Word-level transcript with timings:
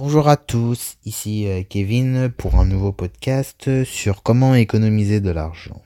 Bonjour 0.00 0.28
à 0.28 0.36
tous, 0.36 0.96
ici 1.04 1.48
euh, 1.48 1.64
Kevin 1.68 2.30
pour 2.30 2.54
un 2.54 2.64
nouveau 2.64 2.92
podcast 2.92 3.82
sur 3.82 4.22
comment 4.22 4.54
économiser 4.54 5.20
de 5.20 5.32
l'argent. 5.32 5.82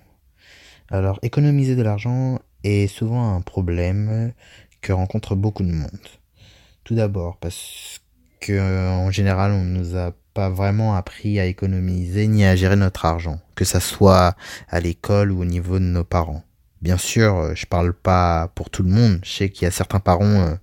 Alors 0.91 1.19
économiser 1.23 1.77
de 1.77 1.83
l'argent 1.83 2.39
est 2.63 2.89
souvent 2.89 3.35
un 3.35 3.41
problème 3.41 4.35
que 4.83 4.93
rencontre 4.93 5.35
beaucoup 5.35 5.63
de 5.63 5.73
monde. 5.73 5.89
Tout 6.85 6.95
d'abord 6.95 7.39
parce 7.39 8.03
que 8.39 8.91
en 8.91 9.11
général 9.11 9.53
on 9.53 9.65
nous 9.65 9.97
a 9.97 10.13
pas 10.35 10.51
vraiment 10.51 10.95
appris 10.95 11.41
à 11.41 11.47
économiser 11.47 12.27
ni 12.27 12.45
à 12.45 12.55
gérer 12.55 12.77
notre 12.77 13.07
argent, 13.07 13.41
que 13.55 13.65
ça 13.65 13.81
soit 13.81 14.37
à 14.69 14.81
l'école 14.81 15.33
ou 15.33 15.41
au 15.41 15.47
niveau 15.47 15.79
de 15.79 15.85
nos 15.85 16.05
parents. 16.05 16.45
Bien 16.83 16.99
sûr, 16.99 17.35
euh, 17.35 17.55
je 17.55 17.65
parle 17.65 17.95
pas 17.95 18.49
pour 18.57 18.69
tout 18.69 18.83
le 18.83 18.91
monde. 18.91 19.21
Je 19.25 19.33
sais 19.33 19.49
qu'il 19.49 19.65
y 19.65 19.69
a 19.69 19.71
certains 19.71 20.01
parents 20.01 20.41
euh, 20.43 20.55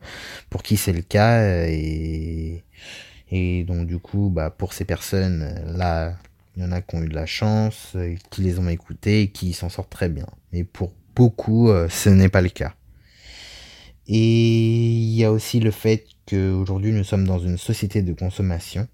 pour 0.52 0.62
qui 0.62 0.78
c'est 0.78 0.94
le 0.94 1.02
cas 1.02 1.64
et 1.66 2.64
et 3.32 3.64
donc 3.64 3.88
du 3.88 4.00
coup, 4.00 4.30
bah 4.30 4.50
pour 4.50 4.74
ces 4.74 4.86
personnes 4.86 5.62
là, 5.66 6.16
il 6.56 6.64
y 6.64 6.66
en 6.66 6.72
a 6.72 6.82
qui 6.82 6.96
ont 6.96 7.04
eu 7.04 7.08
de 7.08 7.16
la 7.16 7.26
chance, 7.26 7.94
euh, 7.96 8.16
qui 8.30 8.42
les 8.42 8.60
ont 8.60 8.68
écoutés 8.70 9.22
et 9.24 9.32
qui 9.32 9.54
s'en 9.54 9.70
sortent 9.70 9.92
très 9.92 10.10
bien. 10.10 10.28
Mais 10.52 10.64
pour 10.64 10.94
beaucoup, 11.16 11.70
ce 11.90 12.10
n'est 12.10 12.30
pas 12.30 12.42
le 12.42 12.50
cas. 12.50 12.74
Et 14.08 14.18
il 14.18 15.16
y 15.16 15.24
a 15.24 15.32
aussi 15.32 15.60
le 15.60 15.72
fait 15.72 16.06
qu'aujourd'hui 16.26 16.92
nous 16.92 17.04
sommes 17.04 17.26
dans 17.26 17.40
une 17.40 17.58
société 17.58 18.02
de 18.02 18.14
consommation 18.14 18.88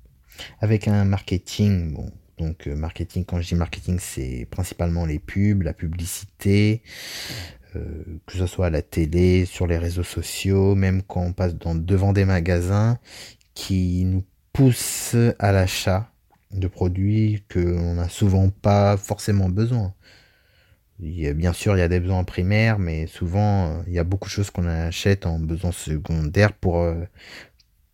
avec 0.59 0.87
un 0.87 1.05
marketing 1.05 1.93
bon, 1.93 2.11
donc 2.37 2.67
euh, 2.67 2.75
marketing, 2.75 3.23
quand 3.25 3.39
je 3.39 3.47
dis 3.47 3.55
marketing, 3.55 3.97
c'est 3.99 4.47
principalement 4.49 5.05
les 5.05 5.19
pubs, 5.19 5.61
la 5.61 5.73
publicité, 5.73 6.81
euh, 7.75 8.03
que 8.25 8.37
ce 8.37 8.45
soit 8.45 8.67
à 8.67 8.69
la 8.69 8.81
télé, 8.81 9.45
sur 9.45 9.67
les 9.67 9.77
réseaux 9.77 10.03
sociaux, 10.03 10.75
même 10.75 11.01
quand 11.01 11.21
on 11.21 11.33
passe 11.33 11.55
devant 11.55 12.13
des 12.13 12.25
magasins 12.25 12.99
qui 13.55 14.05
nous 14.05 14.23
poussent 14.53 15.17
à 15.39 15.51
l'achat 15.51 16.11
de 16.51 16.67
produits 16.67 17.43
que 17.49 17.59
l'on 17.59 17.95
n'a 17.95 18.09
souvent 18.09 18.49
pas 18.49 18.97
forcément 18.97 19.49
besoin. 19.49 19.93
Bien 20.99 21.53
sûr, 21.53 21.75
il 21.75 21.79
y 21.79 21.83
a 21.83 21.89
des 21.89 21.99
besoins 21.99 22.23
primaires, 22.23 22.79
mais 22.79 23.07
souvent, 23.07 23.67
euh, 23.67 23.83
il 23.87 23.93
y 23.93 23.99
a 23.99 24.03
beaucoup 24.05 24.29
de 24.29 24.33
choses 24.33 24.49
qu'on 24.49 24.67
achète 24.67 25.25
en 25.25 25.39
besoin 25.39 25.71
secondaire 25.73 26.53
pour 26.53 26.85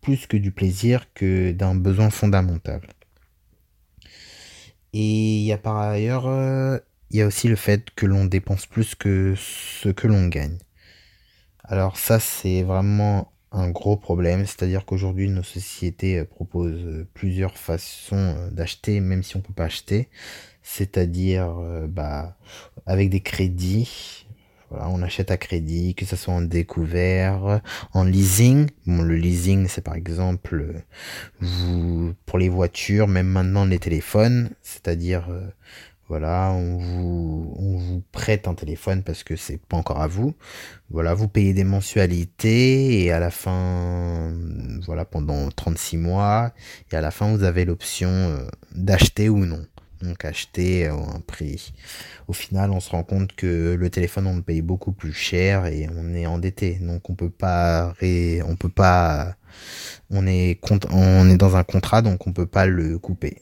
plus 0.02 0.26
que 0.26 0.36
du 0.36 0.52
plaisir 0.52 1.06
que 1.14 1.52
d'un 1.52 1.74
besoin 1.74 2.10
fondamental. 2.10 2.82
Et 4.92 5.38
il 5.38 5.44
y 5.44 5.52
a 5.52 5.58
par 5.58 5.76
ailleurs, 5.78 6.26
euh, 6.26 6.78
il 7.10 7.18
y 7.18 7.22
a 7.22 7.26
aussi 7.26 7.48
le 7.48 7.56
fait 7.56 7.90
que 7.94 8.06
l'on 8.06 8.26
dépense 8.26 8.66
plus 8.66 8.94
que 8.94 9.34
ce 9.36 9.88
que 9.88 10.06
l'on 10.06 10.28
gagne. 10.28 10.58
Alors 11.64 11.96
ça, 11.96 12.20
c'est 12.20 12.62
vraiment 12.62 13.31
un 13.52 13.70
gros 13.70 13.96
problème, 13.96 14.46
c'est-à-dire 14.46 14.84
qu'aujourd'hui, 14.84 15.28
nos 15.28 15.42
sociétés 15.42 16.18
euh, 16.18 16.24
proposent 16.24 16.84
euh, 16.86 17.06
plusieurs 17.14 17.56
façons 17.56 18.48
d'acheter, 18.50 19.00
même 19.00 19.22
si 19.22 19.36
on 19.36 19.40
ne 19.40 19.44
peut 19.44 19.52
pas 19.52 19.64
acheter, 19.64 20.08
c'est-à-dire 20.62 21.52
bah, 21.88 22.36
avec 22.86 23.10
des 23.10 23.20
crédits, 23.20 24.22
on 24.80 25.02
achète 25.02 25.30
à 25.30 25.36
crédit, 25.36 25.94
que 25.94 26.04
ce 26.04 26.16
soit 26.16 26.34
en 26.34 26.42
découvert, 26.42 27.60
en 27.92 28.04
leasing. 28.04 28.68
Bon, 28.86 29.02
le 29.02 29.16
leasing, 29.16 29.66
c'est 29.68 29.82
par 29.82 29.94
exemple 29.94 30.82
vous 31.40 32.14
pour 32.26 32.38
les 32.38 32.48
voitures, 32.48 33.08
même 33.08 33.26
maintenant 33.26 33.64
les 33.64 33.78
téléphones, 33.78 34.50
c'est-à-dire 34.62 35.26
euh, 35.30 35.48
voilà, 36.12 36.52
on 36.52 36.76
vous, 36.76 37.54
on 37.56 37.78
vous 37.78 38.02
prête 38.12 38.46
un 38.46 38.52
téléphone 38.52 39.02
parce 39.02 39.24
que 39.24 39.34
c'est 39.34 39.56
pas 39.56 39.78
encore 39.78 40.02
à 40.02 40.08
vous. 40.08 40.34
Voilà, 40.90 41.14
vous 41.14 41.26
payez 41.26 41.54
des 41.54 41.64
mensualités 41.64 43.02
et 43.02 43.12
à 43.12 43.18
la 43.18 43.30
fin, 43.30 44.30
voilà, 44.84 45.06
pendant 45.06 45.48
36 45.48 45.96
mois, 45.96 46.52
et 46.90 46.96
à 46.96 47.00
la 47.00 47.10
fin, 47.10 47.34
vous 47.34 47.44
avez 47.44 47.64
l'option 47.64 48.10
euh, 48.10 48.46
d'acheter 48.74 49.30
ou 49.30 49.46
non 49.46 49.64
donc 50.02 50.24
acheter 50.26 50.88
à 50.88 50.94
un 50.94 51.20
prix. 51.26 51.72
Au 52.28 52.34
final, 52.34 52.72
on 52.72 52.80
se 52.80 52.90
rend 52.90 53.04
compte 53.04 53.32
que 53.34 53.74
le 53.74 53.88
téléphone, 53.88 54.26
on 54.26 54.36
le 54.36 54.42
paye 54.42 54.60
beaucoup 54.60 54.92
plus 54.92 55.14
cher 55.14 55.64
et 55.64 55.88
on 55.96 56.12
est 56.14 56.26
endetté. 56.26 56.74
Donc 56.82 57.08
on 57.08 57.14
peut 57.14 57.30
pas, 57.30 57.94
on 58.02 58.56
peut 58.56 58.68
pas, 58.68 59.36
on 60.10 60.26
est, 60.26 60.60
on 60.90 61.30
est 61.30 61.36
dans 61.38 61.56
un 61.56 61.64
contrat, 61.64 62.02
donc 62.02 62.26
on 62.26 62.32
peut 62.32 62.46
pas 62.46 62.66
le 62.66 62.98
couper. 62.98 63.41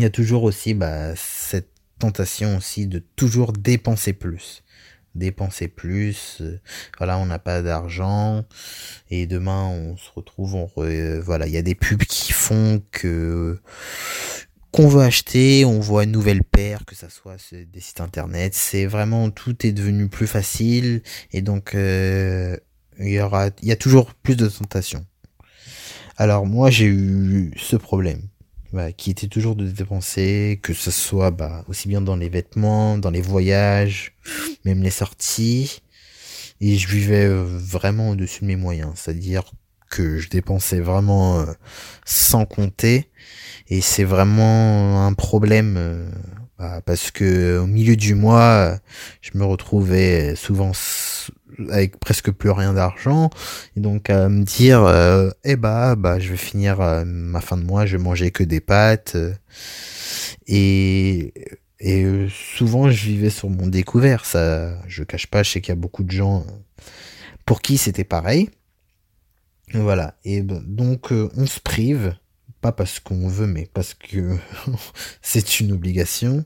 Il 0.00 0.04
y 0.04 0.06
a 0.06 0.10
toujours 0.10 0.44
aussi 0.44 0.72
bah, 0.72 1.14
cette 1.14 1.68
tentation 1.98 2.56
aussi 2.56 2.86
de 2.86 3.00
toujours 3.16 3.52
dépenser 3.52 4.14
plus. 4.14 4.62
Dépenser 5.14 5.68
plus 5.68 6.40
voilà 6.96 7.18
on 7.18 7.26
n'a 7.26 7.38
pas 7.38 7.60
d'argent 7.60 8.46
et 9.10 9.26
demain 9.26 9.66
on 9.66 9.98
se 9.98 10.08
retrouve 10.14 10.54
on 10.54 10.70
voilà 11.20 11.48
il 11.48 11.52
y 11.52 11.58
a 11.58 11.62
des 11.62 11.74
pubs 11.74 12.04
qui 12.04 12.32
font 12.32 12.80
que 12.92 13.60
qu'on 14.70 14.88
veut 14.88 15.02
acheter, 15.02 15.66
on 15.66 15.80
voit 15.80 16.04
une 16.04 16.12
nouvelle 16.12 16.44
paire, 16.44 16.86
que 16.86 16.94
ça 16.94 17.10
soit 17.10 17.36
des 17.52 17.80
sites 17.80 18.00
internet, 18.00 18.54
c'est 18.54 18.86
vraiment 18.86 19.30
tout 19.30 19.66
est 19.66 19.72
devenu 19.72 20.08
plus 20.08 20.28
facile 20.28 21.02
et 21.32 21.42
donc 21.42 21.74
euh, 21.74 22.56
il 22.98 23.10
y 23.10 23.20
aura, 23.20 23.50
il 23.60 23.68
y 23.68 23.72
a 23.72 23.76
toujours 23.76 24.14
plus 24.14 24.36
de 24.36 24.48
tentations. 24.48 25.04
Alors 26.16 26.46
moi 26.46 26.70
j'ai 26.70 26.86
eu 26.86 27.52
ce 27.58 27.76
problème, 27.76 28.29
bah, 28.72 28.92
qui 28.92 29.10
était 29.10 29.26
toujours 29.26 29.56
de 29.56 29.66
dépenser, 29.66 30.60
que 30.62 30.72
ce 30.74 30.90
soit 30.90 31.30
bah, 31.30 31.64
aussi 31.68 31.88
bien 31.88 32.00
dans 32.00 32.16
les 32.16 32.28
vêtements, 32.28 32.98
dans 32.98 33.10
les 33.10 33.20
voyages, 33.20 34.12
même 34.64 34.82
les 34.82 34.90
sorties, 34.90 35.82
et 36.60 36.76
je 36.76 36.88
vivais 36.88 37.24
euh, 37.24 37.42
vraiment 37.44 38.10
au-dessus 38.10 38.42
de 38.42 38.46
mes 38.46 38.56
moyens, 38.56 38.92
c'est-à-dire 38.94 39.44
que 39.88 40.18
je 40.18 40.28
dépensais 40.28 40.80
vraiment 40.80 41.40
euh, 41.40 41.46
sans 42.04 42.46
compter. 42.46 43.10
Et 43.68 43.80
c'est 43.80 44.04
vraiment 44.04 45.06
un 45.06 45.14
problème 45.14 45.74
euh, 45.76 46.08
bah, 46.58 46.80
parce 46.84 47.10
que 47.10 47.58
au 47.58 47.66
milieu 47.66 47.96
du 47.96 48.14
mois, 48.14 48.78
je 49.20 49.30
me 49.34 49.44
retrouvais 49.44 50.36
souvent 50.36 50.72
avec 51.70 51.98
presque 51.98 52.30
plus 52.30 52.50
rien 52.50 52.72
d'argent. 52.74 53.30
Et 53.76 53.80
donc 53.80 54.10
à 54.10 54.28
me 54.28 54.44
dire 54.44 54.82
euh, 54.84 55.30
eh 55.44 55.56
bah 55.56 55.96
bah 55.96 56.18
je 56.18 56.30
vais 56.30 56.36
finir 56.36 56.80
euh, 56.80 57.04
ma 57.04 57.40
fin 57.40 57.56
de 57.56 57.64
mois, 57.64 57.86
je 57.86 57.96
vais 57.96 58.02
manger 58.02 58.30
que 58.30 58.44
des 58.44 58.60
pâtes. 58.60 59.16
Et 60.46 61.34
et 61.80 62.26
souvent 62.30 62.90
je 62.90 63.04
vivais 63.06 63.30
sur 63.30 63.50
mon 63.50 63.66
découvert, 63.66 64.24
ça 64.24 64.76
je 64.86 65.02
cache 65.04 65.26
pas, 65.26 65.42
je 65.42 65.50
sais 65.50 65.60
qu'il 65.60 65.70
y 65.70 65.78
a 65.78 65.80
beaucoup 65.80 66.04
de 66.04 66.10
gens 66.10 66.46
pour 67.46 67.62
qui 67.62 67.78
c'était 67.78 68.04
pareil. 68.04 68.50
Voilà, 69.72 70.14
et 70.24 70.42
donc 70.42 71.12
on 71.12 71.46
se 71.46 71.60
prive. 71.60 72.16
Pas 72.60 72.72
parce 72.72 73.00
qu'on 73.00 73.26
veut, 73.26 73.46
mais 73.46 73.70
parce 73.72 73.94
que 73.94 74.36
c'est 75.22 75.60
une 75.60 75.72
obligation, 75.72 76.44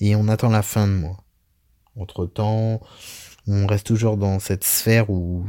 et 0.00 0.16
on 0.16 0.28
attend 0.28 0.48
la 0.48 0.62
fin 0.62 0.86
de 0.86 0.94
mois. 0.94 1.24
Entre-temps, 1.94 2.80
on 3.46 3.66
reste 3.66 3.86
toujours 3.86 4.16
dans 4.16 4.38
cette 4.38 4.64
sphère 4.64 5.10
où, 5.10 5.44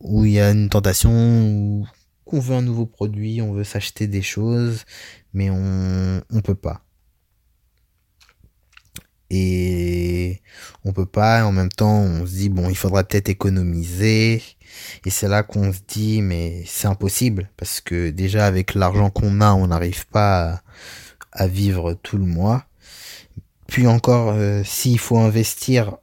où 0.00 0.24
il 0.24 0.32
y 0.32 0.40
a 0.40 0.50
une 0.50 0.68
tentation, 0.68 1.10
où 1.10 1.86
on 2.26 2.40
veut 2.40 2.56
un 2.56 2.62
nouveau 2.62 2.86
produit, 2.86 3.42
on 3.42 3.52
veut 3.52 3.64
s'acheter 3.64 4.06
des 4.06 4.22
choses, 4.22 4.84
mais 5.32 5.50
on 5.50 6.22
ne 6.30 6.40
peut 6.40 6.54
pas. 6.54 6.82
Et 9.30 10.40
on 10.84 10.92
peut 10.92 11.06
pas, 11.06 11.44
en 11.44 11.52
même 11.52 11.68
temps, 11.68 12.00
on 12.00 12.26
se 12.26 12.32
dit, 12.32 12.48
bon, 12.48 12.70
il 12.70 12.76
faudra 12.76 13.04
peut-être 13.04 13.28
économiser, 13.28 14.42
et 15.04 15.10
c'est 15.10 15.28
là 15.28 15.42
qu'on 15.42 15.72
se 15.72 15.80
dit, 15.86 16.22
mais 16.22 16.62
c'est 16.66 16.88
impossible, 16.88 17.50
parce 17.56 17.80
que 17.80 18.10
déjà 18.10 18.46
avec 18.46 18.74
l'argent 18.74 19.10
qu'on 19.10 19.40
a, 19.40 19.52
on 19.52 19.66
n'arrive 19.66 20.06
pas 20.06 20.62
à, 21.32 21.46
vivre 21.46 21.94
tout 21.94 22.16
le 22.16 22.24
mois. 22.24 22.64
Puis 23.66 23.86
encore, 23.86 24.30
euh, 24.30 24.62
s'il 24.64 24.98
faut 24.98 25.18
investir 25.18 25.98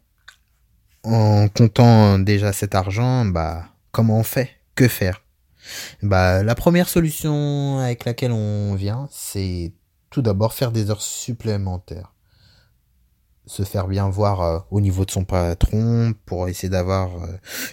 en 1.06 1.48
comptant 1.48 2.20
déjà 2.20 2.54
cet 2.54 2.76
argent, 2.76 3.26
bah 3.26 3.66
comment 3.92 4.20
on 4.20 4.24
fait? 4.24 4.50
Que 4.76 4.88
faire? 4.88 5.24
Bah 6.02 6.44
la 6.44 6.56
première 6.56 6.90
solution 6.90 7.80
avec 7.80 8.06
laquelle 8.06 8.32
on 8.32 8.76
vient, 8.76 9.08
c'est 9.12 9.74
tout 10.10 10.22
d'abord 10.22 10.54
faire 10.54 10.72
des 10.72 10.90
heures 10.90 11.02
supplémentaires. 11.02 12.14
Se 13.48 13.64
faire 13.64 13.88
bien 13.88 14.10
voir 14.10 14.42
euh, 14.42 14.60
au 14.72 14.82
niveau 14.82 15.06
de 15.06 15.12
son 15.12 15.24
patron 15.24 16.14
pour 16.26 16.48
essayer 16.48 16.70
d'avoir 16.70 17.24
euh, 17.24 17.28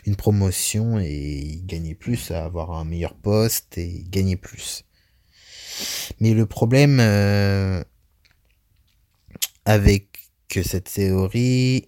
une 0.04 0.16
promotion 0.16 0.98
et 0.98 1.62
gagner 1.64 1.94
plus, 1.94 2.30
avoir 2.30 2.72
un 2.72 2.84
meilleur 2.84 3.14
poste 3.14 3.78
et 3.78 4.04
gagner 4.08 4.36
plus. 4.36 4.84
Mais 6.20 6.34
le 6.34 6.44
problème 6.44 6.98
euh, 7.00 7.82
avec 9.64 10.30
cette 10.50 10.92
théorie, 10.92 11.86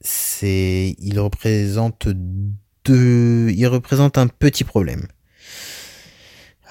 c'est 0.00 0.94
il 0.98 1.18
représente 1.20 2.08
deux, 2.84 3.50
il 3.50 3.66
représente 3.66 4.18
un 4.18 4.26
petit 4.26 4.64
problème. 4.64 5.06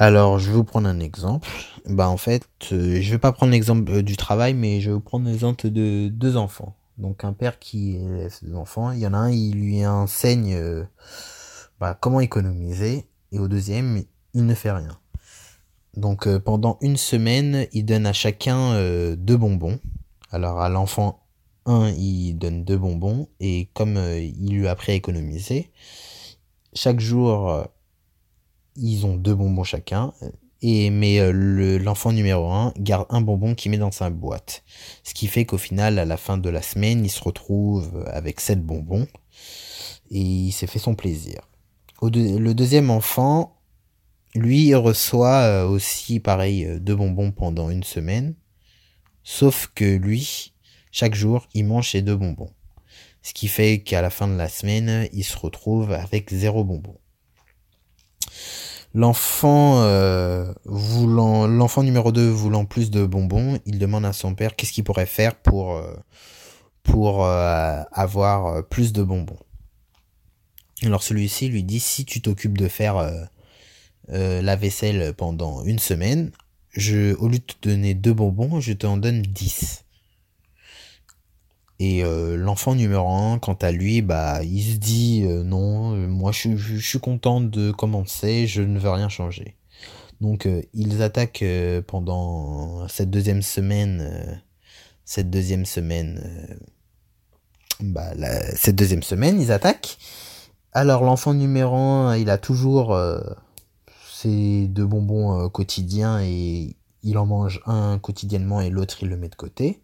Alors, 0.01 0.39
je 0.39 0.49
vais 0.49 0.55
vous 0.55 0.63
prendre 0.63 0.87
un 0.87 1.01
exemple. 1.01 1.49
Bah, 1.85 2.09
en 2.09 2.15
fait, 2.15 2.47
euh, 2.71 3.01
je 3.01 3.11
vais 3.11 3.17
pas 3.17 3.33
prendre 3.33 3.51
l'exemple 3.51 3.91
euh, 3.91 4.01
du 4.01 4.15
travail, 4.15 4.53
mais 4.53 4.79
je 4.79 4.89
vais 4.89 4.93
vous 4.93 5.01
prendre 5.01 5.27
l'exemple 5.27 5.69
de 5.69 6.07
deux 6.07 6.37
enfants. 6.37 6.73
Donc, 6.97 7.25
un 7.25 7.33
père 7.33 7.59
qui 7.59 7.95
élève 7.97 8.31
ses 8.31 8.53
enfants, 8.55 8.91
il 8.91 8.99
y 8.99 9.07
en 9.07 9.13
a 9.13 9.17
un, 9.17 9.29
il 9.29 9.55
lui 9.55 9.85
enseigne 9.85 10.55
euh, 10.55 10.85
bah, 11.81 11.97
comment 11.99 12.21
économiser, 12.21 13.07
et 13.33 13.39
au 13.39 13.49
deuxième, 13.49 14.03
il 14.33 14.45
ne 14.45 14.53
fait 14.53 14.71
rien. 14.71 14.97
Donc 15.97 16.27
euh, 16.27 16.39
pendant 16.39 16.77
une 16.81 16.95
semaine, 16.95 17.67
il 17.73 17.83
donne 17.83 18.05
à 18.05 18.13
chacun 18.13 18.75
deux 19.15 19.37
bonbons. 19.37 19.79
Alors 20.31 20.61
à 20.61 20.69
l'enfant 20.69 21.25
1, 21.69 21.91
il 21.91 22.33
donne 22.33 22.63
deux 22.63 22.77
bonbons 22.77 23.27
et 23.39 23.69
comme 23.73 23.97
euh, 23.97 24.19
il 24.19 24.51
lui 24.51 24.67
a 24.67 24.71
appris 24.71 24.91
à 24.91 24.95
économiser, 24.95 25.69
chaque 26.73 26.99
jour, 26.99 27.65
ils 28.75 29.05
ont 29.05 29.15
deux 29.15 29.33
bonbons 29.33 29.63
chacun. 29.63 30.13
Et, 30.61 30.89
mais 30.89 31.31
l'enfant 31.79 32.11
numéro 32.11 32.51
1 32.51 32.73
garde 32.77 33.07
un 33.09 33.21
bonbon 33.21 33.55
qu'il 33.55 33.71
met 33.71 33.77
dans 33.77 33.91
sa 33.91 34.09
boîte. 34.09 34.63
Ce 35.03 35.13
qui 35.13 35.27
fait 35.27 35.45
qu'au 35.45 35.57
final, 35.57 35.97
à 35.97 36.05
la 36.05 36.17
fin 36.17 36.37
de 36.37 36.49
la 36.49 36.61
semaine, 36.61 37.05
il 37.05 37.09
se 37.09 37.23
retrouve 37.23 38.03
avec 38.07 38.39
sept 38.39 38.61
bonbons. 38.61 39.07
Et 40.11 40.19
il 40.19 40.51
s'est 40.51 40.67
fait 40.67 40.79
son 40.79 40.95
plaisir. 40.95 41.41
le 42.01 42.53
deuxième 42.53 42.91
enfant, 42.91 43.59
lui, 44.35 44.75
reçoit 44.75 45.41
euh, 45.41 45.67
aussi, 45.67 46.19
pareil, 46.19 46.65
euh, 46.65 46.79
deux 46.79 46.95
bonbons 46.95 47.31
pendant 47.31 47.69
une 47.69 47.83
semaine. 47.83 48.35
Sauf 49.23 49.71
que 49.73 49.97
lui, 49.97 50.53
chaque 50.91 51.15
jour, 51.15 51.47
il 51.53 51.65
mange 51.65 51.91
ses 51.91 52.01
deux 52.01 52.15
bonbons. 52.15 52.51
Ce 53.21 53.33
qui 53.33 53.47
fait 53.47 53.79
qu'à 53.79 54.01
la 54.01 54.09
fin 54.09 54.27
de 54.27 54.35
la 54.35 54.47
semaine, 54.47 55.07
il 55.13 55.23
se 55.23 55.37
retrouve 55.37 55.91
avec 55.91 56.33
zéro 56.33 56.63
bonbon. 56.63 56.97
L'enfant 58.93 59.81
euh, 59.81 60.51
voulant, 60.65 61.45
l'enfant 61.45 61.83
numéro 61.83 62.11
2 62.11 62.27
voulant 62.27 62.65
plus 62.65 62.89
de 62.89 63.05
bonbons, 63.05 63.59
il 63.65 63.77
demande 63.77 64.05
à 64.05 64.13
son 64.13 64.33
père 64.33 64.55
qu'est-ce 64.55 64.71
qu'il 64.71 64.83
pourrait 64.83 65.05
faire 65.05 65.35
pour, 65.35 65.79
pour 66.81 67.25
avoir 67.25 68.67
plus 68.67 68.91
de 68.91 69.03
bonbons. 69.03 69.37
Alors 70.83 71.03
celui-ci 71.03 71.49
lui 71.49 71.63
dit 71.63 71.79
si 71.79 72.05
tu 72.05 72.21
t'occupes 72.21 72.57
de 72.57 72.67
faire 72.67 72.97
euh, 74.11 74.41
la 74.41 74.55
vaisselle 74.55 75.13
pendant 75.13 75.63
une 75.65 75.77
semaine, 75.77 76.31
je, 76.71 77.13
au 77.15 77.27
lieu 77.27 77.37
de 77.37 77.43
te 77.43 77.69
donner 77.69 77.93
deux 77.93 78.13
bonbons, 78.13 78.59
je 78.59 78.73
t'en 78.73 78.97
donne 78.97 79.21
10. 79.21 79.83
Et 81.79 82.03
euh, 82.03 82.35
l'enfant 82.35 82.75
numéro 82.75 83.09
1, 83.09 83.39
quant 83.39 83.53
à 83.53 83.71
lui, 83.71 84.01
bah, 84.01 84.43
il 84.43 84.61
se 84.61 84.77
dit 84.77 85.23
euh, 85.25 85.43
non, 85.43 85.95
moi 86.07 86.31
je, 86.31 86.77
suis 86.77 86.99
content 86.99 87.39
de 87.41 87.71
commencer, 87.71 88.47
je 88.47 88.61
ne 88.61 88.77
veux 88.77 88.89
rien 88.89 89.09
changer. 89.09 89.55
Donc 90.19 90.47
ils 90.73 91.01
attaquent 91.01 91.45
pendant 91.87 92.85
cette 92.89 93.09
deuxième 93.09 93.41
semaine, 93.41 94.41
cette 95.05 95.29
deuxième 95.29 95.65
semaine, 95.65 96.59
bah, 97.79 98.11
cette 98.53 98.75
deuxième 98.75 99.01
semaine, 99.01 99.39
ils 99.39 99.53
attaquent. 99.53 99.97
Alors 100.73 101.05
l'enfant 101.05 101.33
numéro 101.33 101.77
1, 101.77 102.17
il 102.17 102.29
a 102.29 102.37
toujours 102.37 102.93
c'est 104.21 104.67
deux 104.67 104.85
bonbons 104.85 105.45
euh, 105.45 105.47
quotidiens 105.47 106.19
et 106.21 106.75
il 107.03 107.17
en 107.17 107.25
mange 107.25 107.61
un 107.65 107.99
quotidiennement 107.99 108.59
et 108.59 108.69
l'autre 108.69 108.97
il 109.01 109.07
le 109.07 109.15
met 109.15 109.29
de 109.29 109.35
côté. 109.35 109.81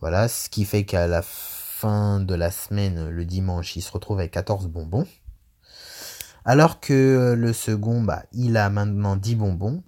Voilà, 0.00 0.28
ce 0.28 0.48
qui 0.48 0.64
fait 0.64 0.84
qu'à 0.84 1.06
la 1.06 1.22
fin 1.22 2.20
de 2.20 2.34
la 2.34 2.50
semaine, 2.50 3.08
le 3.08 3.24
dimanche, 3.24 3.76
il 3.76 3.82
se 3.82 3.90
retrouve 3.90 4.18
avec 4.18 4.32
14 4.32 4.68
bonbons. 4.68 5.06
Alors 6.44 6.80
que 6.80 7.34
le 7.36 7.52
second, 7.52 8.02
bah, 8.02 8.24
il 8.32 8.56
a 8.56 8.70
maintenant 8.70 9.16
10 9.16 9.34
bonbons 9.34 9.82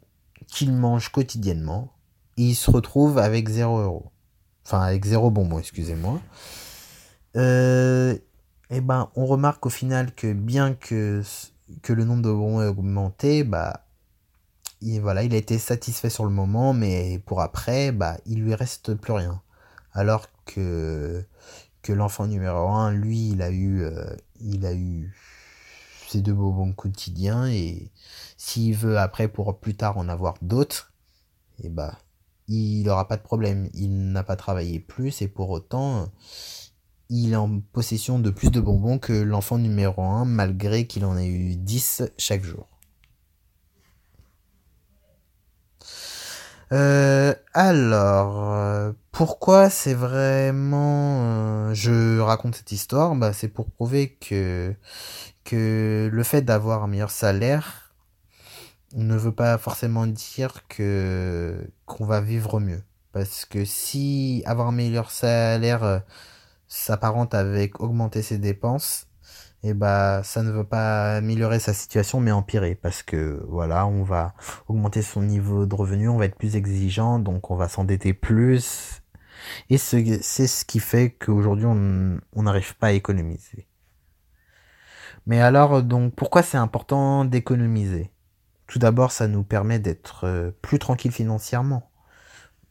qu'il 0.47 0.73
mange 0.73 1.11
quotidiennement. 1.11 1.93
Et 2.37 2.43
il 2.43 2.55
se 2.55 2.71
retrouve 2.71 3.19
avec 3.19 3.49
0 3.49 3.79
euros. 3.79 4.11
Enfin, 4.67 4.81
avec 4.81 5.05
0 5.05 5.31
bonbons, 5.31 5.59
excusez-moi. 5.59 6.21
Euh, 7.37 8.17
eh 8.71 8.81
ben, 8.81 9.11
on 9.15 9.27
remarque 9.27 9.65
au 9.67 9.71
final 9.71 10.15
que 10.15 10.33
bien 10.33 10.75
que 10.75 11.23
que 11.83 11.93
le 11.93 12.05
nombre 12.05 12.23
de 12.23 12.31
bonbons 12.31 12.63
ait 12.63 12.67
augmenté, 12.67 13.45
bah, 13.45 13.87
il, 14.81 15.01
voilà, 15.01 15.23
il 15.23 15.35
a 15.35 15.37
été 15.37 15.59
satisfait 15.59 16.11
sur 16.11 16.25
le 16.25 16.31
moment, 16.31 16.73
mais 16.73 17.21
pour 17.27 17.41
après, 17.41 17.93
bah, 17.93 18.17
il 18.27 18.43
lui 18.43 18.55
reste 18.55 18.95
plus 18.95 19.13
rien. 19.13 19.41
Alors 19.93 20.27
que, 20.45 21.25
que 21.83 21.93
l'enfant 21.93 22.27
numéro 22.27 22.69
1, 22.69 22.93
lui, 22.93 23.31
il 23.31 23.43
a 23.43 23.51
eu, 23.51 23.83
euh, 23.83 24.15
il 24.41 24.67
a 24.67 24.73
eu 24.73 25.13
ses 26.09 26.21
deux 26.21 26.35
bonbons 26.35 26.73
quotidiens 26.73 27.49
et 27.49 27.91
s'il 28.37 28.75
veut 28.75 28.99
après 28.99 29.29
pour 29.29 29.59
plus 29.59 29.75
tard 29.75 29.99
en 29.99 30.09
avoir 30.09 30.35
d'autres, 30.43 30.93
et 31.59 31.67
eh 31.67 31.69
bah, 31.69 31.99
il 32.49 32.85
n'aura 32.85 33.07
pas 33.07 33.17
de 33.17 33.23
problème. 33.23 33.69
Il 33.75 34.13
n'a 34.13 34.25
pas 34.25 34.37
travaillé 34.37 34.81
plus 34.81 35.23
et 35.23 35.29
pour 35.29 35.51
autant, 35.51 36.11
il 37.11 37.33
est 37.33 37.37
en 37.37 37.61
possession 37.61 38.19
de 38.19 38.31
plus 38.31 38.51
de 38.51 38.61
bonbons 38.61 38.99
que 38.99 39.13
l'enfant 39.13 39.59
numéro 39.59 40.03
1, 40.03 40.25
malgré 40.25 40.87
qu'il 40.87 41.05
en 41.05 41.17
ait 41.19 41.27
eu 41.27 41.57
10 41.57 42.03
chaque 42.19 42.45
jour. 42.45 42.70
Euh, 46.73 47.35
alors, 47.53 48.53
euh, 48.55 48.93
pourquoi 49.13 49.71
c'est 49.71 49.95
vraiment... 49.95 51.71
Euh, 51.71 51.75
je 51.75 52.21
raconte 52.21 52.55
cette 52.55 52.73
histoire 52.73 53.15
bah, 53.17 53.33
C'est 53.33 53.49
pour 53.49 53.71
prouver 53.71 54.15
que, 54.15 54.75
que 55.45 56.09
le 56.13 56.23
fait 56.23 56.43
d'avoir 56.43 56.85
un 56.85 56.89
meilleur 56.89 57.11
salaire 57.11 57.95
ne 58.95 59.17
veut 59.17 59.33
pas 59.33 59.59
forcément 59.59 60.07
dire 60.07 60.67
que 60.69 61.69
qu'on 61.87 62.07
va 62.07 62.21
vivre 62.21 62.61
mieux. 62.61 62.83
Parce 63.13 63.45
que 63.45 63.65
si 63.65 64.43
avoir 64.47 64.69
un 64.69 64.73
meilleur 64.73 65.11
salaire 65.11 66.03
s'apparente 66.69 67.35
avec 67.35 67.81
augmenter 67.81 68.23
ses 68.23 68.39
dépenses, 68.39 69.10
et 69.63 69.75
bah 69.75 70.23
ça 70.25 70.43
ne 70.43 70.51
veut 70.51 70.65
pas 70.65 71.17
améliorer 71.17 71.59
sa 71.59 71.75
situation 71.75 72.21
mais 72.21 72.33
empirer 72.33 72.75
parce 72.75 73.03
que 73.03 73.45
voilà 73.49 73.87
on 73.87 74.03
va 74.03 74.35
augmenter 74.69 75.03
son 75.03 75.23
niveau 75.23 75.67
de 75.67 75.75
revenu 75.75 76.09
on 76.09 76.17
va 76.17 76.25
être 76.25 76.39
plus 76.39 76.57
exigeant 76.57 77.19
donc 77.19 77.51
on 77.51 77.57
va 77.57 77.69
s'endetter 77.69 78.15
plus. 78.15 79.03
Et 79.69 79.79
c'est 79.79 80.47
ce 80.47 80.65
qui 80.65 80.81
fait 80.81 81.11
qu'aujourd'hui 81.11 81.67
on 81.67 82.43
n'arrive 82.43 82.77
pas 82.77 82.89
à 82.89 82.93
économiser. 82.93 83.67
Mais 85.27 85.41
alors 85.41 85.83
donc 85.83 86.15
pourquoi 86.15 86.43
c'est 86.43 86.59
important 86.59 87.25
d'économiser? 87.25 88.11
Tout 88.67 88.79
d'abord 88.79 89.13
ça 89.13 89.29
nous 89.29 89.43
permet 89.43 89.79
d'être 89.79 90.25
euh, 90.25 90.51
plus 90.63 90.79
tranquille 90.79 91.13
financièrement. 91.13 91.91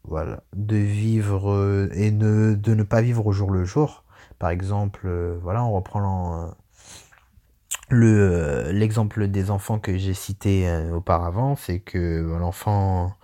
Voilà, 0.03 0.43
de 0.55 0.77
vivre 0.77 1.51
euh, 1.51 1.89
et 1.93 2.11
de 2.11 2.57
ne 2.65 2.83
pas 2.83 3.01
vivre 3.01 3.25
au 3.27 3.31
jour 3.31 3.51
le 3.51 3.65
jour. 3.65 4.05
Par 4.39 4.49
exemple, 4.49 5.01
euh, 5.05 5.37
voilà, 5.41 5.63
on 5.63 5.73
reprend 5.73 6.53
le 7.89 8.71
l'exemple 8.71 9.27
des 9.27 9.51
enfants 9.51 9.79
que 9.79 9.97
j'ai 9.97 10.13
cité 10.13 10.69
auparavant, 10.93 11.55
c'est 11.55 11.79
que 11.79 12.37
l'enfant 12.39 13.15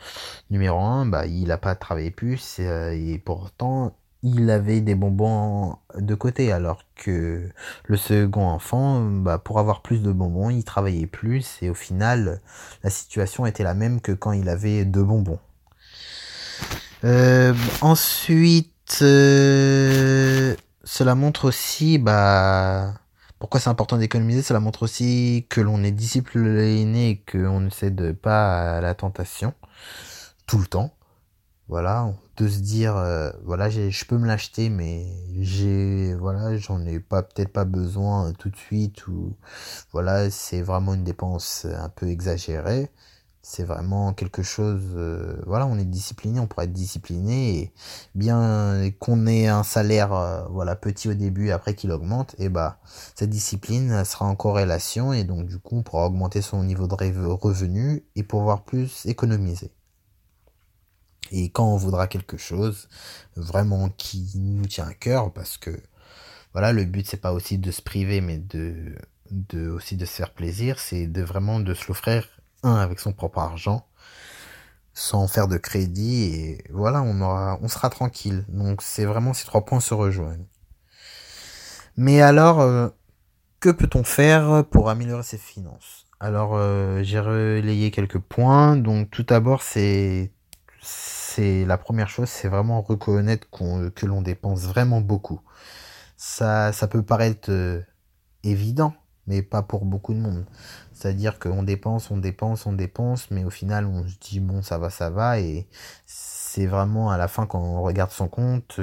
numéro 0.49 0.79
1, 0.79 1.05
bah, 1.07 1.25
il 1.27 1.47
n'a 1.47 1.57
pas 1.57 1.75
travaillé 1.75 2.11
plus 2.11 2.59
et 2.59 3.21
pourtant 3.23 3.95
il 4.25 4.49
avait 4.49 4.81
des 4.81 4.95
bonbons 4.95 5.77
de 5.95 6.15
côté, 6.15 6.51
alors 6.51 6.81
que 6.95 7.47
le 7.85 7.97
second 7.97 8.47
enfant, 8.47 9.01
bah, 9.01 9.37
pour 9.37 9.59
avoir 9.59 9.81
plus 9.83 10.01
de 10.01 10.11
bonbons, 10.11 10.49
il 10.49 10.63
travaillait 10.63 11.05
plus 11.05 11.59
et 11.61 11.69
au 11.69 11.75
final, 11.75 12.41
la 12.83 12.89
situation 12.89 13.45
était 13.45 13.63
la 13.63 13.75
même 13.75 14.01
que 14.01 14.11
quand 14.11 14.31
il 14.31 14.49
avait 14.49 14.83
deux 14.83 15.03
bonbons. 15.03 15.39
Euh, 17.03 17.53
ensuite, 17.81 18.99
euh, 19.03 20.55
cela 20.83 21.13
montre 21.13 21.45
aussi, 21.45 21.99
bah, 21.99 22.95
pourquoi 23.39 23.59
c'est 23.59 23.69
important 23.69 23.97
d'économiser? 23.97 24.41
Cela 24.41 24.59
montre 24.59 24.83
aussi 24.83 25.45
que 25.49 25.61
l'on 25.61 25.83
est 25.83 25.91
discipliné 25.91 27.09
et 27.09 27.17
qu'on 27.19 27.59
ne 27.59 27.69
cède 27.69 28.13
pas 28.13 28.77
à 28.77 28.81
la 28.81 28.95
tentation 28.95 29.53
tout 30.47 30.57
le 30.57 30.67
temps. 30.67 30.91
Voilà, 31.67 32.13
de 32.37 32.47
se 32.47 32.59
dire, 32.59 32.95
euh, 32.95 33.31
voilà, 33.43 33.69
je 33.71 34.05
peux 34.05 34.17
me 34.17 34.27
l'acheter, 34.27 34.69
mais 34.69 35.07
j'ai, 35.41 36.13
voilà, 36.13 36.55
j'en 36.57 36.85
ai 36.85 36.99
peut-être 36.99 37.51
pas 37.51 37.65
besoin 37.65 38.33
tout 38.33 38.49
de 38.49 38.55
suite 38.55 39.07
ou 39.07 39.35
voilà, 39.91 40.29
c'est 40.29 40.61
vraiment 40.61 40.93
une 40.93 41.03
dépense 41.03 41.65
un 41.65 41.89
peu 41.89 42.07
exagérée 42.07 42.91
c'est 43.47 43.63
vraiment 43.63 44.11
quelque 44.13 44.41
chose 44.41 44.81
euh, 44.95 45.39
voilà 45.45 45.67
on 45.67 45.77
est 45.77 45.85
discipliné 45.85 46.39
on 46.39 46.47
pourrait 46.47 46.65
être 46.65 46.73
discipliné 46.73 47.59
et 47.59 47.73
bien 48.15 48.89
qu'on 48.99 49.27
ait 49.27 49.45
un 49.47 49.61
salaire 49.61 50.13
euh, 50.13 50.43
voilà 50.49 50.75
petit 50.75 51.09
au 51.09 51.13
début 51.13 51.51
après 51.51 51.75
qu'il 51.75 51.91
augmente 51.91 52.35
et 52.39 52.49
bah 52.49 52.79
cette 53.13 53.29
discipline 53.29 54.03
sera 54.03 54.25
en 54.25 54.35
corrélation 54.35 55.13
et 55.13 55.23
donc 55.23 55.45
du 55.45 55.59
coup 55.59 55.77
on 55.77 55.83
pourra 55.83 56.07
augmenter 56.07 56.41
son 56.41 56.63
niveau 56.63 56.87
de 56.87 56.95
revenu 56.95 58.03
et 58.15 58.23
pouvoir 58.23 58.63
plus 58.63 59.05
économiser. 59.05 59.71
Et 61.31 61.49
quand 61.49 61.67
on 61.71 61.77
voudra 61.77 62.07
quelque 62.07 62.37
chose 62.37 62.87
vraiment 63.35 63.89
qui 63.89 64.31
nous 64.35 64.65
tient 64.65 64.87
à 64.87 64.93
cœur 64.95 65.31
parce 65.31 65.57
que 65.57 65.79
voilà 66.53 66.73
le 66.73 66.83
but 66.85 67.07
c'est 67.07 67.21
pas 67.21 67.33
aussi 67.33 67.59
de 67.59 67.69
se 67.69 67.83
priver 67.83 68.21
mais 68.21 68.39
de 68.39 68.95
de 69.29 69.69
aussi 69.69 69.97
de 69.97 70.05
se 70.05 70.13
faire 70.13 70.33
plaisir 70.33 70.79
c'est 70.79 71.05
de 71.05 71.21
vraiment 71.21 71.59
de 71.59 71.73
se 71.75 71.87
l'offrir 71.87 72.27
avec 72.65 72.99
son 72.99 73.13
propre 73.13 73.39
argent 73.39 73.87
sans 74.93 75.27
faire 75.27 75.47
de 75.47 75.57
crédit 75.57 76.23
et 76.23 76.63
voilà 76.71 77.01
on 77.01 77.19
aura 77.21 77.59
on 77.61 77.67
sera 77.67 77.89
tranquille 77.89 78.45
donc 78.47 78.81
c'est 78.81 79.05
vraiment 79.05 79.33
ces 79.33 79.45
trois 79.45 79.65
points 79.65 79.81
se 79.81 79.93
rejoignent 79.93 80.47
mais 81.97 82.21
alors 82.21 82.61
euh, 82.61 82.89
que 83.59 83.69
peut-on 83.69 84.03
faire 84.03 84.63
pour 84.69 84.89
améliorer 84.89 85.23
ses 85.23 85.37
finances? 85.37 86.05
Alors, 86.19 86.55
j'ai 87.03 87.19
relayé 87.19 87.91
quelques 87.91 88.19
points. 88.19 88.75
Donc, 88.75 89.09
tout 89.09 89.23
d'abord, 89.23 89.61
c'est 89.63 90.31
c'est 90.81 91.65
la 91.65 91.77
première 91.77 92.07
chose, 92.07 92.29
c'est 92.29 92.47
vraiment 92.47 92.81
reconnaître 92.81 93.47
que 93.49 94.05
l'on 94.05 94.21
dépense 94.21 94.61
vraiment 94.65 95.01
beaucoup. 95.01 95.41
Ça, 96.15 96.71
ça 96.71 96.87
peut 96.87 97.03
paraître 97.03 97.51
évident, 98.43 98.93
mais 99.27 99.41
pas 99.41 99.61
pour 99.61 99.85
beaucoup 99.85 100.13
de 100.13 100.19
monde. 100.19 100.45
C'est-à-dire 100.93 101.39
qu'on 101.39 101.63
dépense, 101.63 102.11
on 102.11 102.17
dépense, 102.17 102.65
on 102.65 102.73
dépense, 102.73 103.31
mais 103.31 103.43
au 103.43 103.49
final, 103.49 103.85
on 103.85 104.07
se 104.07 104.15
dit, 104.19 104.39
bon, 104.39 104.61
ça 104.61 104.77
va, 104.77 104.89
ça 104.89 105.09
va, 105.09 105.39
et 105.39 105.67
c'est 106.05 106.67
vraiment 106.67 107.09
à 107.09 107.17
la 107.17 107.27
fin, 107.27 107.45
quand 107.45 107.59
on 107.59 107.81
regarde 107.81 108.11
son 108.11 108.27
compte, 108.27 108.79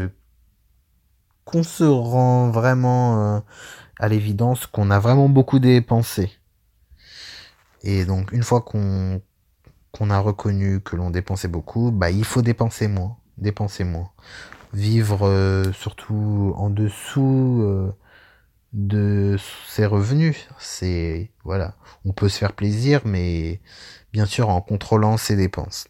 qu'on 1.45 1.63
se 1.63 1.85
rend 1.85 2.51
vraiment 2.51 3.37
euh, 3.37 3.41
à 3.99 4.09
l'évidence 4.09 4.67
qu'on 4.67 4.91
a 4.91 4.99
vraiment 4.99 5.29
beaucoup 5.29 5.59
dépensé. 5.59 6.31
Et 7.83 8.05
donc, 8.05 8.33
une 8.33 8.43
fois 8.43 8.61
qu'on 8.61 9.21
qu'on 9.93 10.09
a 10.09 10.19
reconnu 10.19 10.81
que 10.81 10.97
l'on 10.97 11.11
dépensait 11.11 11.49
beaucoup, 11.49 11.91
bah, 11.91 12.11
il 12.11 12.25
faut 12.25 12.41
dépenser 12.43 12.89
moins, 12.89 13.17
dépenser 13.37 13.85
moins. 13.85 14.11
Vivre 14.73 15.27
euh, 15.27 15.71
surtout 15.73 16.55
en 16.57 16.71
dessous 16.71 17.61
euh, 17.63 17.93
de 18.73 19.37
ses 19.69 19.87
revenus. 19.87 20.49
C'est 20.59 21.31
voilà, 21.45 21.77
on 22.05 22.13
peut 22.13 22.29
se 22.29 22.39
faire 22.39 22.55
plaisir, 22.55 23.03
mais 23.05 23.61
bien 24.13 24.27
sûr 24.27 24.49
en 24.49 24.61
contrôlant 24.61 25.17
ses 25.17 25.37
dépenses. 25.37 25.89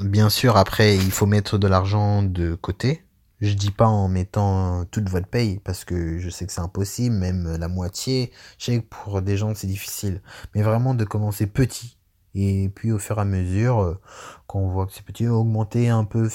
Bien 0.00 0.28
sûr, 0.28 0.56
après, 0.56 0.96
il 0.96 1.10
faut 1.12 1.26
mettre 1.26 1.56
de 1.58 1.68
l'argent 1.68 2.22
de 2.22 2.54
côté. 2.54 3.04
Je 3.40 3.52
dis 3.52 3.70
pas 3.70 3.86
en 3.86 4.08
mettant 4.08 4.84
toute 4.86 5.08
votre 5.08 5.28
paye 5.28 5.60
parce 5.60 5.84
que 5.84 6.18
je 6.18 6.30
sais 6.30 6.46
que 6.46 6.52
c'est 6.52 6.60
impossible, 6.60 7.14
même 7.14 7.56
la 7.56 7.68
moitié. 7.68 8.32
Je 8.58 8.66
sais 8.66 8.80
que 8.80 8.86
pour 8.86 9.22
des 9.22 9.36
gens 9.36 9.54
c'est 9.54 9.66
difficile, 9.66 10.22
mais 10.54 10.62
vraiment 10.62 10.94
de 10.94 11.04
commencer 11.04 11.46
petit 11.46 11.98
et 12.34 12.68
puis 12.74 12.92
au 12.92 12.98
fur 12.98 13.18
et 13.18 13.20
à 13.20 13.24
mesure, 13.24 14.00
quand 14.46 14.58
on 14.58 14.68
voit 14.68 14.86
que 14.86 14.92
c'est 14.92 15.04
petit, 15.04 15.26
augmenter 15.28 15.88
un 15.88 16.04
peu 16.04 16.28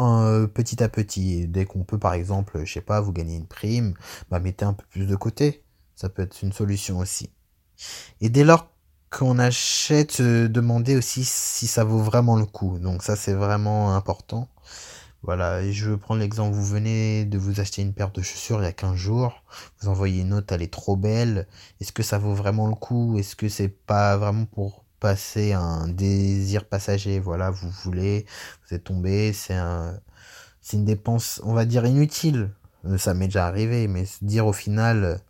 euh, 0.00 0.46
petit 0.46 0.82
à 0.82 0.88
petit. 0.88 1.46
dès 1.48 1.64
qu'on 1.64 1.84
peut, 1.84 1.98
par 1.98 2.14
exemple, 2.14 2.64
je 2.64 2.72
sais 2.72 2.80
pas, 2.80 3.00
vous 3.00 3.12
gagnez 3.12 3.36
une 3.36 3.46
prime, 3.46 3.94
bah 4.30 4.40
mettez 4.40 4.64
un 4.64 4.72
peu 4.74 4.84
plus 4.90 5.06
de 5.06 5.16
côté. 5.16 5.62
Ça 5.96 6.08
peut 6.08 6.22
être 6.22 6.42
une 6.42 6.52
solution 6.52 6.98
aussi. 6.98 7.30
Et 8.20 8.28
dès 8.30 8.44
lors 8.44 8.70
qu'on 9.10 9.38
achète, 9.38 10.20
euh, 10.20 10.48
demandez 10.48 10.96
aussi 10.96 11.24
si 11.24 11.66
ça 11.66 11.84
vaut 11.84 11.98
vraiment 11.98 12.36
le 12.36 12.46
coup. 12.46 12.78
Donc 12.78 13.02
ça, 13.02 13.16
c'est 13.16 13.34
vraiment 13.34 13.94
important. 13.96 14.48
Voilà, 15.22 15.62
et 15.62 15.72
je 15.72 15.94
prendre 15.94 16.20
l'exemple, 16.20 16.54
vous 16.54 16.64
venez 16.64 17.24
de 17.24 17.38
vous 17.38 17.60
acheter 17.60 17.82
une 17.82 17.92
paire 17.92 18.12
de 18.12 18.22
chaussures 18.22 18.60
il 18.60 18.64
y 18.64 18.68
a 18.68 18.72
15 18.72 18.94
jours, 18.94 19.42
vous 19.80 19.88
envoyez 19.88 20.22
une 20.22 20.28
note, 20.28 20.52
elle 20.52 20.62
est 20.62 20.72
trop 20.72 20.96
belle, 20.96 21.48
est-ce 21.80 21.92
que 21.92 22.04
ça 22.04 22.18
vaut 22.18 22.34
vraiment 22.34 22.68
le 22.68 22.76
coup? 22.76 23.18
Est-ce 23.18 23.34
que 23.34 23.48
c'est 23.48 23.68
pas 23.68 24.16
vraiment 24.16 24.44
pour 24.46 24.84
passer 25.00 25.52
un 25.52 25.88
désir 25.88 26.66
passager. 26.66 27.20
Voilà, 27.20 27.50
vous 27.50 27.70
voulez, 27.70 28.26
vous 28.66 28.74
êtes 28.74 28.84
tombé, 28.84 29.32
c'est 29.32 29.54
un, 29.54 29.98
une 30.72 30.84
dépense, 30.84 31.40
on 31.44 31.54
va 31.54 31.64
dire 31.64 31.86
inutile. 31.86 32.50
Euh, 32.84 32.98
ça 32.98 33.14
m'est 33.14 33.26
déjà 33.26 33.46
arrivé, 33.46 33.88
mais 33.88 34.04
se 34.04 34.24
dire 34.24 34.46
au 34.46 34.52
final, 34.52 35.20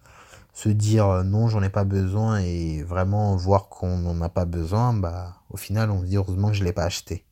se 0.52 0.68
dire 0.68 1.06
euh, 1.08 1.22
non, 1.22 1.48
j'en 1.48 1.62
ai 1.62 1.70
pas 1.70 1.84
besoin 1.84 2.40
et 2.40 2.82
vraiment 2.82 3.36
voir 3.36 3.68
qu'on 3.68 3.98
n'en 3.98 4.20
a 4.22 4.28
pas 4.28 4.44
besoin, 4.44 4.92
bah, 4.92 5.36
au 5.50 5.56
final, 5.56 5.90
on 5.90 6.00
se 6.02 6.06
dit 6.06 6.16
heureusement 6.16 6.48
que 6.48 6.56
je 6.56 6.64
l'ai 6.64 6.72
pas 6.72 6.84
acheté. 6.84 7.24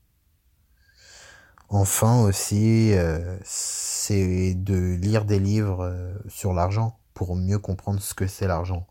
Enfin 1.69 2.23
aussi, 2.23 2.93
euh, 2.95 3.39
c'est 3.45 4.55
de 4.55 4.95
lire 4.95 5.25
des 5.25 5.41
livres 5.41 6.15
sur 6.29 6.53
l'argent 6.53 6.99
pour 7.13 7.35
mieux 7.35 7.59
comprendre 7.59 8.01
ce 8.01 8.15
que 8.15 8.27
c'est 8.27 8.47
l'argent 8.47 8.87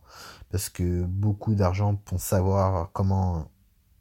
parce 0.56 0.70
que 0.70 1.04
beaucoup 1.04 1.54
d'argent 1.54 1.96
pensent 1.96 2.24
savoir 2.24 2.90
comment 2.94 3.52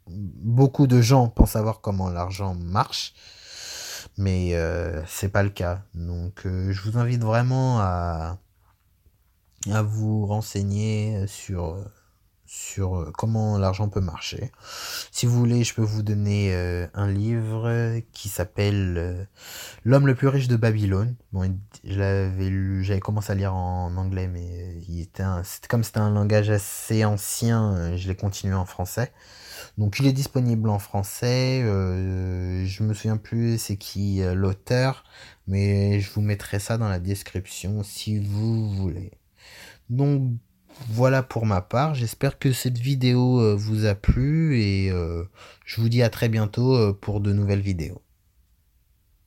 beaucoup 0.06 0.86
de 0.86 1.00
gens 1.00 1.26
pensent 1.26 1.50
savoir 1.50 1.80
comment 1.80 2.08
l'argent 2.10 2.54
marche. 2.54 3.12
Mais 4.18 4.54
euh, 4.54 5.04
c'est 5.08 5.30
pas 5.30 5.42
le 5.42 5.50
cas. 5.50 5.82
Donc 5.94 6.46
euh, 6.46 6.70
je 6.70 6.80
vous 6.88 6.96
invite 6.96 7.24
vraiment 7.24 7.80
à 7.80 8.38
à 9.68 9.82
vous 9.82 10.26
renseigner 10.26 11.26
sur 11.26 11.84
sur 12.54 12.96
euh, 12.96 13.10
comment 13.12 13.58
l'argent 13.58 13.88
peut 13.88 14.00
marcher. 14.00 14.52
Si 15.10 15.26
vous 15.26 15.36
voulez, 15.36 15.64
je 15.64 15.74
peux 15.74 15.82
vous 15.82 16.02
donner 16.02 16.54
euh, 16.54 16.86
un 16.94 17.10
livre 17.10 17.98
qui 18.12 18.28
s'appelle 18.28 18.94
euh, 18.96 19.24
L'homme 19.84 20.06
le 20.06 20.14
plus 20.14 20.28
riche 20.28 20.46
de 20.46 20.56
Babylone. 20.56 21.16
Bon, 21.32 21.52
je 21.82 21.98
l'avais 21.98 22.48
lu, 22.48 22.84
j'avais 22.84 23.00
commencé 23.00 23.32
à 23.32 23.34
lire 23.34 23.54
en 23.54 23.96
anglais, 23.96 24.28
mais 24.28 24.76
il 24.88 25.00
était, 25.00 25.24
comme 25.68 25.82
c'était 25.82 25.98
un 25.98 26.10
langage 26.10 26.48
assez 26.48 27.04
ancien, 27.04 27.96
je 27.96 28.06
l'ai 28.06 28.14
continué 28.14 28.54
en 28.54 28.66
français. 28.66 29.12
Donc 29.76 29.98
il 29.98 30.06
est 30.06 30.12
disponible 30.12 30.68
en 30.68 30.78
français. 30.78 31.60
je 31.62 32.82
me 32.82 32.94
souviens 32.94 33.16
plus 33.16 33.58
c'est 33.58 33.76
qui 33.76 34.22
l'auteur, 34.34 35.04
mais 35.48 36.00
je 36.00 36.10
vous 36.12 36.20
mettrai 36.20 36.58
ça 36.60 36.78
dans 36.78 36.88
la 36.88 37.00
description 37.00 37.82
si 37.82 38.18
vous 38.18 38.70
voulez. 38.70 39.10
Donc 39.90 40.30
voilà 40.88 41.22
pour 41.22 41.46
ma 41.46 41.60
part, 41.60 41.94
j'espère 41.94 42.38
que 42.38 42.52
cette 42.52 42.78
vidéo 42.78 43.40
euh, 43.40 43.54
vous 43.54 43.86
a 43.86 43.94
plu 43.94 44.60
et 44.60 44.90
euh, 44.90 45.24
je 45.64 45.80
vous 45.80 45.88
dis 45.88 46.02
à 46.02 46.10
très 46.10 46.28
bientôt 46.28 46.74
euh, 46.74 46.92
pour 46.92 47.20
de 47.20 47.32
nouvelles 47.32 47.60
vidéos. 47.60 48.03